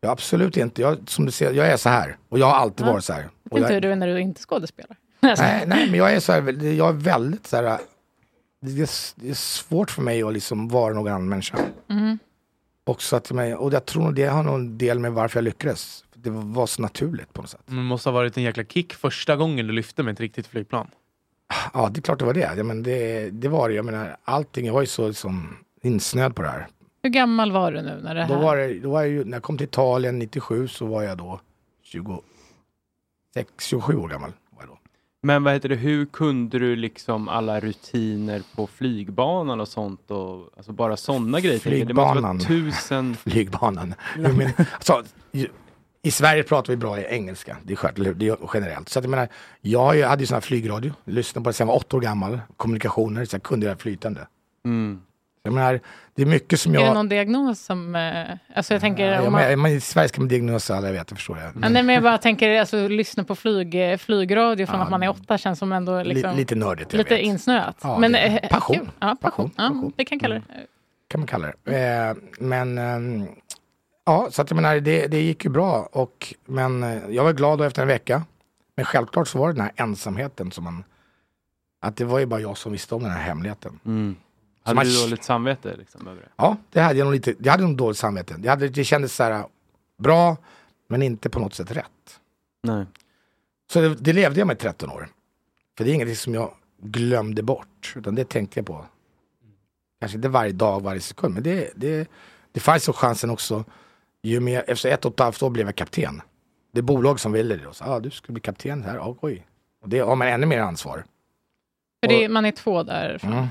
[0.00, 0.82] Jag absolut inte.
[0.82, 2.16] Jag, som du ser, jag är så här.
[2.28, 2.92] Och jag har alltid Ja.
[2.92, 3.28] varit så här.
[3.50, 4.96] Jag, hur du är när du inte skådespelar.
[5.20, 7.78] nej, nej, men jag är så här, jag är väldigt så här.
[8.64, 11.58] Det är, det är svårt för mig att liksom vara någon annan människa.
[11.90, 12.18] Mm.
[12.84, 15.44] Och, så att mig, och jag tror det har nog en del med varför jag
[15.44, 16.04] lyckades.
[16.14, 17.62] Det var så naturligt på något sätt.
[17.66, 20.90] Det måste ha varit en jäkla kick första gången du lyfte med ett riktigt flygplan.
[21.74, 22.54] Ja, det är klart det var det.
[22.56, 23.74] Ja, men det, det var det.
[23.74, 26.66] Jag menar, allting, jag var ju så liksom, insnöad på det här.
[27.02, 28.34] Hur gammal var du nu när det här...
[28.34, 31.02] Då var det, då var jag ju, när jag kom till Italien 97 så var
[31.02, 31.40] jag då
[31.82, 32.24] 26,
[33.58, 34.32] 27 år gammal.
[35.24, 40.50] Men vad heter det, hur kunde du liksom alla rutiner på flygbanan och sånt och
[40.56, 41.58] alltså bara sådana grejer?
[41.64, 41.86] jag.
[41.88, 42.38] Det måste vara Flygbanan.
[42.72, 43.16] tusen...
[43.24, 43.94] Flygbanan.
[44.16, 45.02] Menar, alltså,
[46.02, 48.14] i- Sverige pratar vi bra engelska, det är skönt, eller hur?
[48.14, 48.88] Det är generellt.
[48.88, 49.28] Så att jag menar,
[49.60, 52.40] jag hade ju sån här flygradio, lyssnade på det sen jag var åtta år gammal,
[52.56, 54.26] kommunikationer, så jag kunde göra flytande.
[54.64, 55.00] Mm.
[55.46, 55.80] Jag menar,
[56.14, 56.94] det är mycket som Är det jag...
[56.94, 57.94] någon diagnos som...
[57.96, 59.12] eh, Alltså jag tänker...
[59.12, 61.34] Ja, om men, man, men I Sverige ska man diagnosa alla, jag vet, jag förstår
[61.34, 61.42] det.
[61.62, 65.02] Ja, nej, men jag bara tänker, alltså, lyssna på flyg, eh, flygradio från att man
[65.02, 67.22] är åtta känns som ändå liksom, lite nördigt, jag Lite vet.
[67.24, 67.76] insnöat.
[67.82, 68.76] Ja, men, det är eh, passion.
[68.76, 68.88] kul.
[69.00, 69.50] Ja, passion.
[69.56, 70.42] Ja, vi kan kalla det.
[71.08, 71.76] kan man kalla det.
[71.78, 73.26] Eh, men ehm,
[74.06, 75.88] ja, så att jag menar, det, det gick ju bra.
[75.92, 78.22] Och, men eh, jag var glad då efter en vecka.
[78.76, 80.84] Men självklart så var det den här ensamheten som man...
[81.82, 83.80] Att det var ju bara jag som visste om den här hemligheten.
[83.86, 84.16] Mm.
[84.64, 86.28] Hade man- du dåligt samvete liksom, över det?
[86.36, 87.34] Ja, det hade jag nog lite.
[87.38, 88.34] Jag hade nog dåligt samvete.
[88.38, 89.44] Det, hade, det kändes så här
[89.98, 90.36] bra,
[90.88, 92.20] men inte på något sätt rätt.
[92.62, 92.86] Nej.
[93.72, 95.08] Så det, det levde jag med i 13 år.
[95.76, 98.84] För det är ingenting som jag glömde bort, utan det tänkte jag på.
[100.00, 102.08] Kanske inte varje dag, varje sekund, men det, det,
[102.52, 103.64] det fanns ju chansen också.
[104.22, 106.22] Ju mer, efter ett och ett halvt år blev jag kapten.
[106.72, 107.66] Det är bolag som ville det.
[107.66, 109.46] Och så, ah, du ska bli kapten här, ah, oj.
[109.82, 111.04] Och det har man ännu mer ansvar.
[112.02, 113.20] För det, man är två där.
[113.22, 113.46] Mm.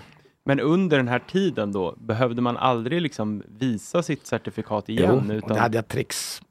[0.45, 5.21] Men under den här tiden då, behövde man aldrig liksom visa sitt certifikat igen?
[5.23, 5.49] Jo, och utan...
[5.49, 6.41] det hade jag tricks.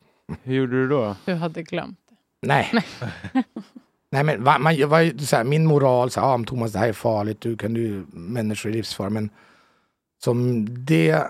[0.43, 1.17] Hur gjorde du då?
[1.25, 1.99] Du hade glömt.
[2.43, 2.71] Nej.
[4.11, 6.79] Nej men va, man, jag ju så här, min moral, så här, ah, Thomas det
[6.79, 9.11] här är farligt, du kan du, människor är livsfara.
[9.11, 9.31] Men
[10.25, 11.23] som det,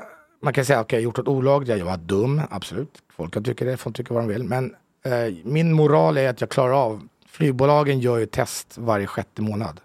[0.43, 3.03] man kan säga okej jag har gjort något olagligt, jag var dum, absolut.
[3.09, 4.45] Folk kan tycka det, folk tycker vad de vill.
[4.45, 9.43] Men eh, min moral är att jag klarar av, flygbolagen gör ju test varje sjätte
[9.43, 9.81] månad.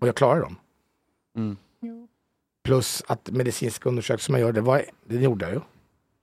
[0.00, 0.56] Och jag klarar dem.
[1.36, 1.56] Mm.
[2.68, 5.60] Plus att medicinska undersökningar som jag gör, det, var, det gjorde jag ju.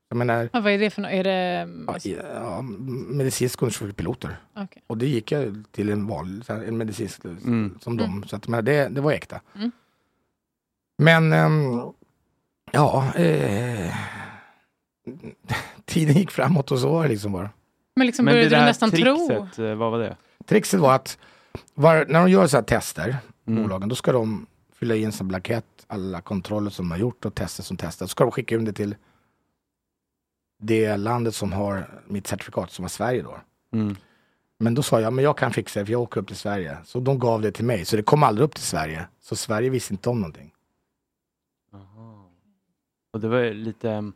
[0.10, 1.12] Jag menar, Ja, vad är det för något?
[1.12, 1.68] Är det...
[2.04, 2.62] ja, ja,
[3.08, 4.38] medicinsk undersökning för piloter.
[4.56, 4.84] Okej.
[4.88, 7.78] Och det gick jag till en vanlig, så här, en medicinsk Mm.
[7.82, 8.24] som dem.
[8.28, 9.42] Så att, men det, det var äkta.
[9.56, 9.72] Mm.
[10.98, 11.82] Men ehm,
[12.72, 13.96] ja, eh,
[15.86, 17.50] tiden gick framåt och så var det liksom bara.
[17.96, 19.28] Men liksom Men det började du nästan tro...
[19.28, 20.18] trixet, eh, vad var det?
[20.46, 21.18] Trixet var att
[21.74, 23.18] var, när de gör så här tester,
[23.48, 23.64] Mm.
[23.64, 24.46] bolagen, då ska de
[24.80, 28.10] fylla i en sån blankett, alla kontroller som de har gjort och tester som testas.
[28.10, 28.96] Så ska de skicka in det till
[30.60, 33.40] det landet som har mitt certifikat, som var Sverige då.
[33.74, 33.96] Mm.
[34.58, 36.78] Men då sa jag, men jag kan fixa det för jag åker upp till Sverige.
[36.86, 39.08] Så de gav det till mig, så det kom aldrig upp till Sverige.
[39.22, 40.52] Så Sverige visste inte om någonting.
[43.14, 44.14] Och det var ju lite um,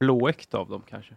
[0.00, 1.14] blåäkt av dem kanske.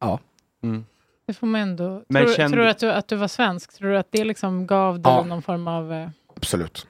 [0.00, 0.18] Ja.
[0.62, 0.84] Mm.
[1.26, 2.04] Det får man ändå...
[2.08, 3.72] Men tror, kände- tror du att du, att du var svensk?
[3.72, 5.24] Tror du att det liksom gav dig Ja.
[5.24, 5.92] någon form av...
[5.92, 6.86] eh, Absolut.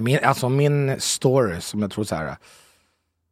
[0.00, 2.36] Min, alltså min story som jag tror så här.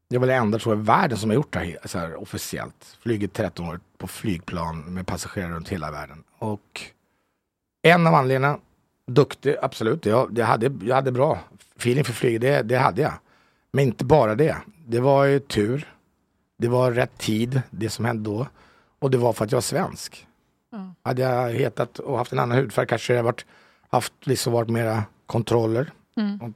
[0.09, 2.23] Det är väl det enda tror jag världen som har gjort det här, så här
[2.23, 2.97] officiellt.
[3.03, 6.25] Flugit 13 år på flygplan med passagerare runt hela världen.
[6.39, 6.81] Och
[7.83, 8.59] en av anledningarna,
[9.07, 10.07] duktig, absolut.
[10.07, 11.39] Jag, jag, hade, jag hade bra
[11.77, 13.13] feeling för flyg, det, det hade jag.
[13.73, 14.57] Men inte bara det.
[14.87, 15.95] Det var ju tur.
[16.57, 18.47] Det var rätt tid, det som hände då.
[18.99, 20.27] Och det var för att jag var svensk.
[20.71, 20.95] Ja.
[21.03, 23.47] Hade jag hetat och haft en annan hudfärg kanske jag varit,
[23.89, 25.93] haft liksom varit mera kontroller.
[26.17, 26.55] Mm.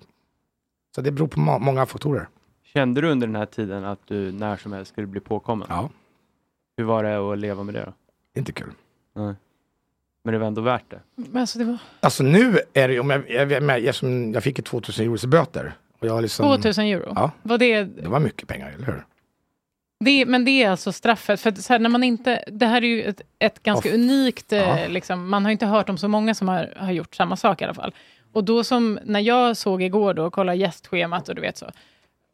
[0.95, 2.29] Så det beror på må- många faktorer.
[2.63, 5.67] Kände du under den här tiden att du när som helst skulle bli påkommen?
[5.71, 5.91] Ja.
[6.77, 7.93] Hur var det att leva med det då?
[8.41, 8.71] Inte kul.
[9.15, 9.35] Nej.
[10.25, 11.01] Men det var ändå värt det?
[11.15, 14.43] Men alltså det var Alltså nu är det, om jag, jag, jag, jag, som, jag
[14.43, 15.77] fick ju 2000 euros i böter.
[15.99, 17.13] Och jag liksom, 2000 euro?
[17.17, 19.05] Ja, Var det, det var mycket pengar, eller hur?
[20.05, 21.41] det, men det är alltså straffet?
[21.41, 23.95] För så här, när man inte, det här är ju ett, ett ganska Ja.
[23.95, 24.53] unikt...
[24.53, 24.89] eh, Ja.
[24.89, 27.65] Liksom, man har inte hört om så många som har, har gjort samma sak i
[27.65, 27.95] alla fall.
[28.35, 31.70] Och då som, när jag såg igår då, och kollade gästschemat och du vet så.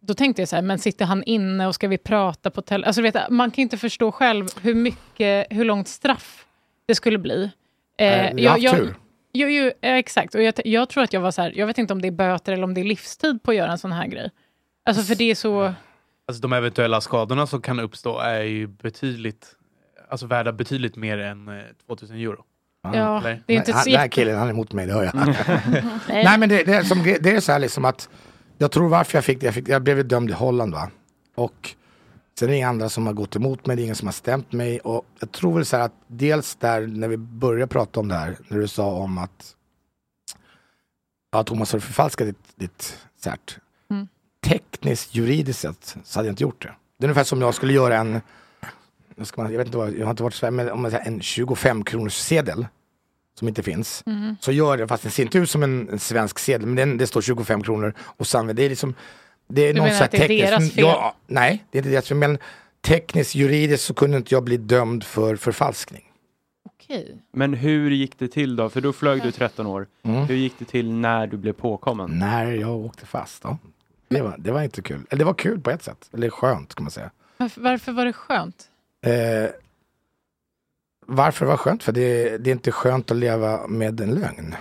[0.01, 2.86] Då tänkte jag så här, men sitter han inne och ska vi prata på tele...
[2.86, 6.46] Alltså du vet, man kan inte förstå själv hur mycket, hur långt straff
[6.86, 7.51] det skulle bli.
[7.98, 8.94] Eh, vi har haft tur.
[9.32, 10.34] Jo, jo, ja, exakt.
[10.34, 12.12] Och jag, jag tror att jag var så här, jag vet inte om det är
[12.12, 14.30] böter eller om det är livstid på att göra en sån här grej.
[14.84, 15.74] Alltså för det är så...
[16.26, 19.57] Alltså de eventuella skadorna som kan uppstå är ju betydligt,
[20.09, 22.44] alltså värda betydligt mer än eh, 2000 euro.
[22.83, 25.05] Ja, det är inte han, så Den här killen, han är emot mig, det hör
[25.05, 25.14] jag.
[26.09, 26.24] Nej.
[26.24, 28.09] Nej men det, det, är som, det är så här liksom att
[28.59, 30.91] jag tror varför jag fick det, jag, fick, jag blev dömd i Holland va.
[31.35, 31.74] Och
[32.39, 34.12] sen är det inga andra som har gått emot mig, det är ingen som har
[34.12, 34.81] stämt mig.
[34.81, 38.14] Och jag tror väl så här att dels där när vi började prata om det
[38.14, 39.57] här, när du sa om att
[41.33, 43.59] ja, Thomas har du förfalskat ditt, ditt cert.
[43.91, 44.09] Mm.
[44.47, 46.72] Tekniskt, juridiskt sett så hade jag inte gjort det.
[46.99, 48.20] Det är ungefär som jag skulle göra en,
[49.27, 50.91] ska man, jag vet inte vad, jag har inte varit i Sverige, men om man
[50.91, 52.66] säger en 25 kronors sedel
[53.39, 54.03] som inte finns.
[54.07, 54.37] Mhm.
[54.41, 56.99] Så gör det, fast den ser inte ut som en, en svensk sedel, men den,
[56.99, 58.95] det står 25 kronor och sen, det är liksom
[59.49, 60.85] det är Du någon menar att det är deras fel?
[60.85, 62.39] Ja, nej, det är inte deras fel, men
[62.81, 66.05] tekniskt, juridiskt så kunde inte jag bli dömd för förfalskning.
[66.64, 67.16] Okej.
[67.33, 68.68] Men hur gick det till då?
[68.68, 69.87] För då flög du 13 år.
[70.03, 70.23] Mm.
[70.25, 72.11] Hur gick det till när du blev påkommen?
[72.18, 73.59] När jag åkte fast, ja.
[74.09, 75.07] Det var, det var inte kul.
[75.11, 76.11] Eller det var kul på ett sätt.
[76.12, 77.11] Eller skönt kan man säga.
[77.37, 78.64] Varför, varför var det skönt?
[79.07, 79.51] Eh,
[81.07, 81.82] varför det var skönt?
[81.82, 84.55] För det, det är inte skönt att leva med en lögn.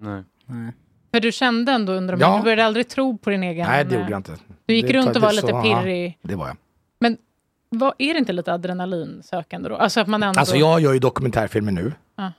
[0.00, 0.22] Nej.
[1.12, 2.36] För du kände ändå under de Ja.
[2.36, 3.66] Du började aldrig tro på din egen...
[3.66, 4.36] Nej, det gjorde jag inte.
[4.66, 6.18] Du gick Det- runt och var lite så, pirrig.
[6.22, 6.56] Ja, det var jag.
[6.98, 7.16] Men
[7.68, 9.76] vad, är det inte lite adrenalinsökande då?
[9.76, 10.40] Alltså att man ändå...
[10.40, 11.92] Alltså jag gör ju dokumentärfilmer nu.
[12.16, 12.32] Ja.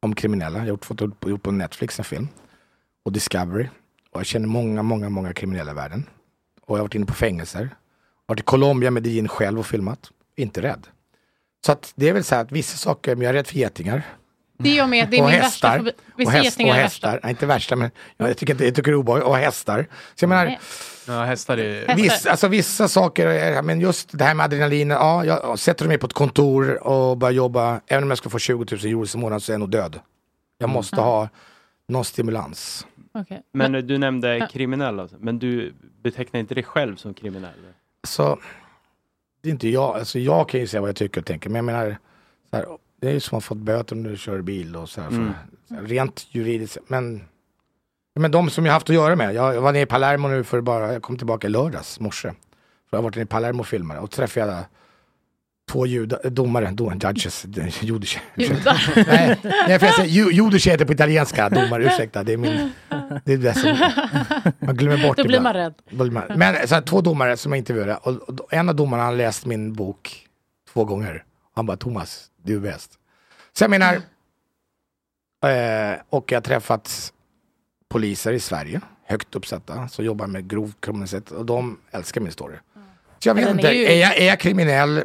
[0.00, 0.58] Om kriminella.
[0.58, 0.90] Jag har gjort,
[1.26, 2.28] gjort på Netflix en film.
[3.04, 3.68] Och Discovery.
[4.10, 6.06] Och jag känner många, många, många kriminella i världen.
[6.62, 7.70] Och jag har varit inne på fängelser.
[8.26, 10.10] Varit i Colombia, Medellin själv och filmat.
[10.36, 10.86] Inte rädd.
[11.66, 13.54] Så att det är väl så här att vissa saker, men jag är rädd för
[13.56, 14.02] getingar.
[14.58, 15.08] Det är jag med.
[15.10, 15.68] Det är och min hästar.
[15.68, 15.92] värsta fobi.
[16.16, 17.20] Visst och, häst, och hästar.
[17.22, 19.28] Nej, inte värsta, men jag tycker, inte, jag tycker det är obehagligt.
[19.28, 19.86] Och hästar.
[20.14, 20.58] Så jag menar.
[21.06, 21.78] Ja, hästar är...
[21.78, 21.94] Hästar.
[21.96, 25.98] Viss, alltså vissa saker, är- men just det här med adrenalin, ja, jag sätter mig
[25.98, 29.18] på ett kontor och börjar jobba, även om jag ska få 20 000 euro i
[29.18, 30.00] månaden så är jag nog död.
[30.58, 31.28] Jag måste ha
[31.88, 32.86] någon stimulans.
[33.14, 33.42] Okej.
[33.52, 35.16] Men eh, du nämnde kriminell, alltså.
[35.20, 37.50] men du betecknar inte dig själv som kriminell?
[38.06, 38.38] Så
[39.46, 41.56] det är inte jag, alltså jag kan ju säga vad jag tycker och tänker, men
[41.56, 41.96] jag menar,
[42.50, 42.66] så här,
[43.00, 45.32] det är ju som att få böter om du kör bil och så här, Mm.
[45.68, 47.22] så här rent juridiskt, men
[48.14, 50.60] men de som jag haft att göra med, jag var nere i Palermo nu för
[50.60, 52.28] bara, jag kom tillbaka i lördags morse.
[52.28, 52.36] För
[52.90, 54.64] jag har varit nere i Palermo och filmat och träffade jag
[55.70, 57.46] två juda, domare, dom, judges,
[57.80, 58.18] judice.
[58.36, 58.94] Judar.
[59.06, 62.70] Nej, nej för jag säger, ju- judice heter på italienska, domare, ursäkta, det är min,
[63.24, 63.90] det är det som,
[64.58, 65.42] man glömmer bort Då blir ibland.
[65.44, 65.74] man rädd.
[65.90, 69.04] Blir man- Men så här, två domare som jag intervjuade och, och en av domarna
[69.04, 70.26] har läst min bok
[70.72, 71.24] två gånger.
[71.54, 72.92] Han bara Thomas, du är bäst.
[73.52, 77.12] Så jag menar, eh, och jag har träffat
[77.88, 82.56] poliser i Sverige, högt uppsatta, som jobbar med grov kriminalitet och de älskar min story.
[83.18, 85.02] Så jag vet inte, är ju- är, jag, är jag kriminell?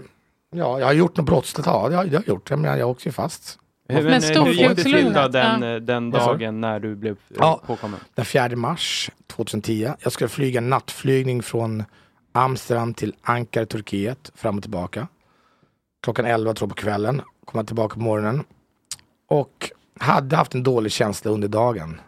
[0.55, 2.49] Ja, jag har gjort något brottsligt, ja det har jag gjort.
[2.49, 3.59] Jag menar, jag åkte ju fast.
[3.87, 5.79] Hur, Men eh, hur gick det till då den, ja.
[5.79, 7.61] den dagen när du blev eh, Ja.
[7.67, 7.99] påkommen?
[8.15, 9.91] Den 4 mars 2010.
[9.99, 11.83] Jag skulle flyga en nattflygning från
[12.31, 15.07] Amsterdam till Ankara, Turkiet, fram och tillbaka.
[16.03, 18.43] Klockan 11 tror jag på kvällen, komma tillbaka på morgonen.
[19.27, 22.01] Och hade haft en dålig känsla under dagen.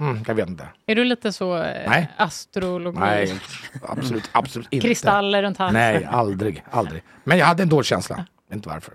[0.00, 0.24] Mm.
[0.26, 0.68] Jag vet inte.
[0.86, 2.08] Är du lite så eh, Nej.
[2.16, 2.98] astrologi?
[2.98, 3.40] Nej,
[3.82, 4.86] absolut, absolut inte.
[4.86, 5.74] Kristaller runt halsen?
[5.74, 7.02] Nej, aldrig, aldrig.
[7.24, 8.26] Men jag hade en dålig känsla.
[8.52, 8.94] Inte varför.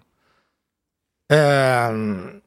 [1.33, 2.41] Ehm,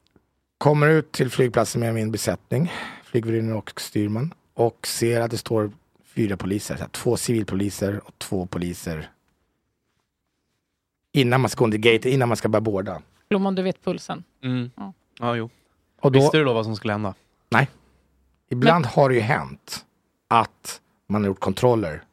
[0.57, 2.71] kommer ut till flygplatsen med min besättning,
[3.03, 4.33] flygvärdinna och styrman.
[4.53, 5.71] Och ser att det står
[6.05, 6.75] fyra poliser.
[6.75, 9.09] Så här, två civilpoliser och två poliser.
[11.13, 13.01] Innan man ska gå under gate, innan man ska börja båda.
[13.29, 14.23] Blomman, du vet pulsen.
[14.43, 14.71] Mm.
[14.75, 14.93] Ja.
[15.19, 15.49] Ja, jo.
[16.01, 17.13] Och då- Visste du då vad som skulle hända?
[17.49, 17.67] Nej.
[18.49, 19.85] Ibland har det ju hänt
[20.27, 22.03] att man har gjort kontroller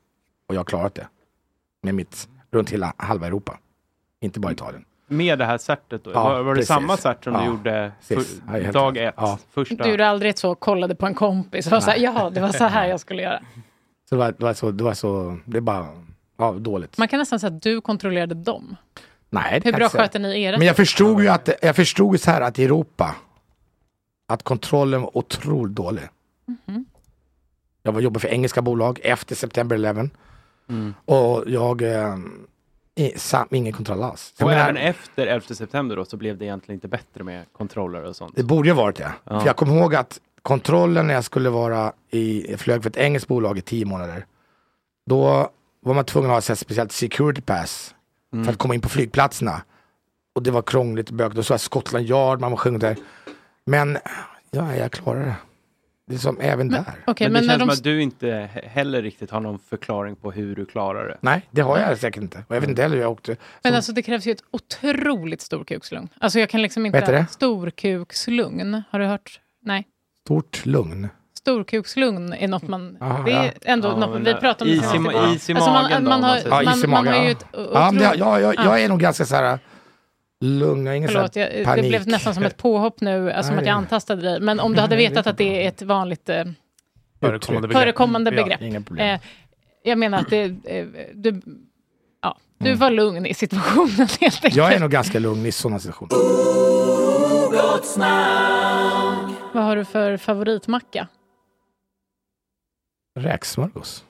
[0.49, 1.09] och jag har klarat det.
[1.83, 3.59] Med mitt, runt hela halva Europa.
[4.21, 4.85] Inte bara Italien.
[5.07, 6.13] Med det här certet då?
[6.13, 8.25] Ja, var, var det samma cert som Ja, du gjorde för,
[8.63, 9.15] Ja, dag ett?
[9.17, 9.39] Ja.
[9.51, 9.85] Första?
[9.85, 12.41] Du gjorde aldrig ett så, kollade på en kompis och var så här, jaha, det
[12.41, 13.43] var så här jag skulle göra.
[14.09, 15.87] Så det var, det var så, det var så, det är bara,
[16.39, 16.99] ja, dåligt.
[16.99, 18.77] Man kan nästan säga att du kontrollerade dem.
[19.31, 22.31] Nej, Hur bra sköter ni era Men jag förstod ju att, jag förstod ju så
[22.31, 23.15] här att i Europa,
[24.29, 26.05] att kontrollen var otroligt dålig.
[26.47, 26.85] Mhm.
[27.83, 30.09] Jag var jobbade för engelska bolag efter September 11.
[30.69, 30.95] Mm.
[31.05, 32.17] Och jag, eh,
[33.17, 34.35] sam, ingen kontroll alls.
[34.41, 38.03] Och menar, även efter 11 september då så blev det egentligen inte bättre med kontroller
[38.03, 38.37] och sånt?
[38.37, 39.13] Det borde ju varit det.
[39.25, 39.41] Ja.
[39.41, 42.97] För jag kommer ihåg att kontrollen när jag skulle vara i, jag flög för ett
[42.97, 44.27] engelskt bolag i tio månader.
[45.07, 47.95] Då var man tvungen att ha ett speciellt security pass
[48.33, 48.45] Mm.
[48.45, 49.63] för att komma in på flygplatserna.
[50.35, 51.39] Och det var krångligt och bökigt.
[51.39, 52.97] Och så var Scotland Yard, man var sjungit där.
[53.67, 53.99] Men
[54.51, 55.35] ja, jag klarade det.
[56.07, 56.85] Det är som även där.
[57.07, 59.59] Okej, men, men det känns som de- att du inte he- heller riktigt har någon
[59.59, 61.17] förklaring på hur du klarar det.
[61.21, 62.45] Nej, det har jag säkert inte.
[62.49, 63.37] Och jag vet inte heller hur jag åkte.
[63.63, 66.09] Men alltså det krävs ju ett otroligt storkukslugn.
[66.21, 66.99] Alltså jag kan liksom inte...
[66.99, 67.27] Heter det?
[67.31, 69.41] Storkukslugn, har du hört?
[69.63, 69.87] Nej.
[70.25, 71.09] Stort lugn.
[71.39, 72.97] Storkukslugn är något man...
[73.01, 73.51] Aha, det är ja.
[73.65, 74.81] ändå Ja, något vi pratar om is i
[75.35, 77.19] is Alltså man- magen då, man har- man säger Ja, man- is i man magen.
[77.21, 77.45] har ju ett
[78.19, 78.65] jag, jag, Ja.
[78.65, 79.59] jag är nog ganska så här
[80.45, 80.87] lugn.
[80.87, 81.89] Jag har ingen Förlåt, jag, det panik.
[81.89, 83.63] blev nästan som ett påhopp nu, alltså som Nej.
[83.63, 84.41] att jag antastade dig.
[84.41, 86.45] Men om du hade Nej, vetat vet att det är ett vanligt eh,
[87.21, 87.83] Förekommande begrepp.
[87.83, 88.87] förekommande Ja, begrepp.
[88.87, 89.07] problem.
[89.15, 89.21] Eh,
[89.85, 91.41] jag menar att det, eh, du,
[92.23, 92.79] ja, du Mm.
[92.79, 93.89] var lugn i situationen
[94.21, 94.55] helt enkelt.
[94.57, 96.19] Jag är nog ganska lugn i sådana situationer.
[99.55, 101.09] Vad har du för favoritmacka?
[103.19, 104.05] Räksmörgås.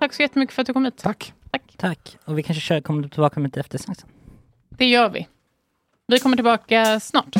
[0.00, 0.98] Tack så jättemycket för att du kom hit.
[1.02, 1.32] Tack.
[1.76, 2.16] Tack.
[2.24, 4.08] Och vi kanske kör, kommer tillbaka med lite eftersnack sen.
[4.68, 5.28] Det gör vi.
[6.06, 7.36] Vi kommer tillbaka snart.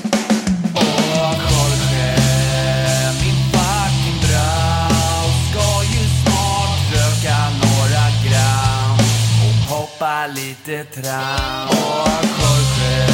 [9.69, 11.69] Hoppa lite tram.
[11.69, 13.07] Och Jorge,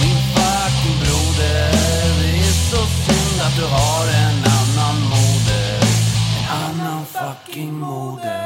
[0.00, 1.70] min fucking broder,
[2.20, 5.80] det är så synd att du har en annan moder.
[6.38, 8.45] En annan fucking moder.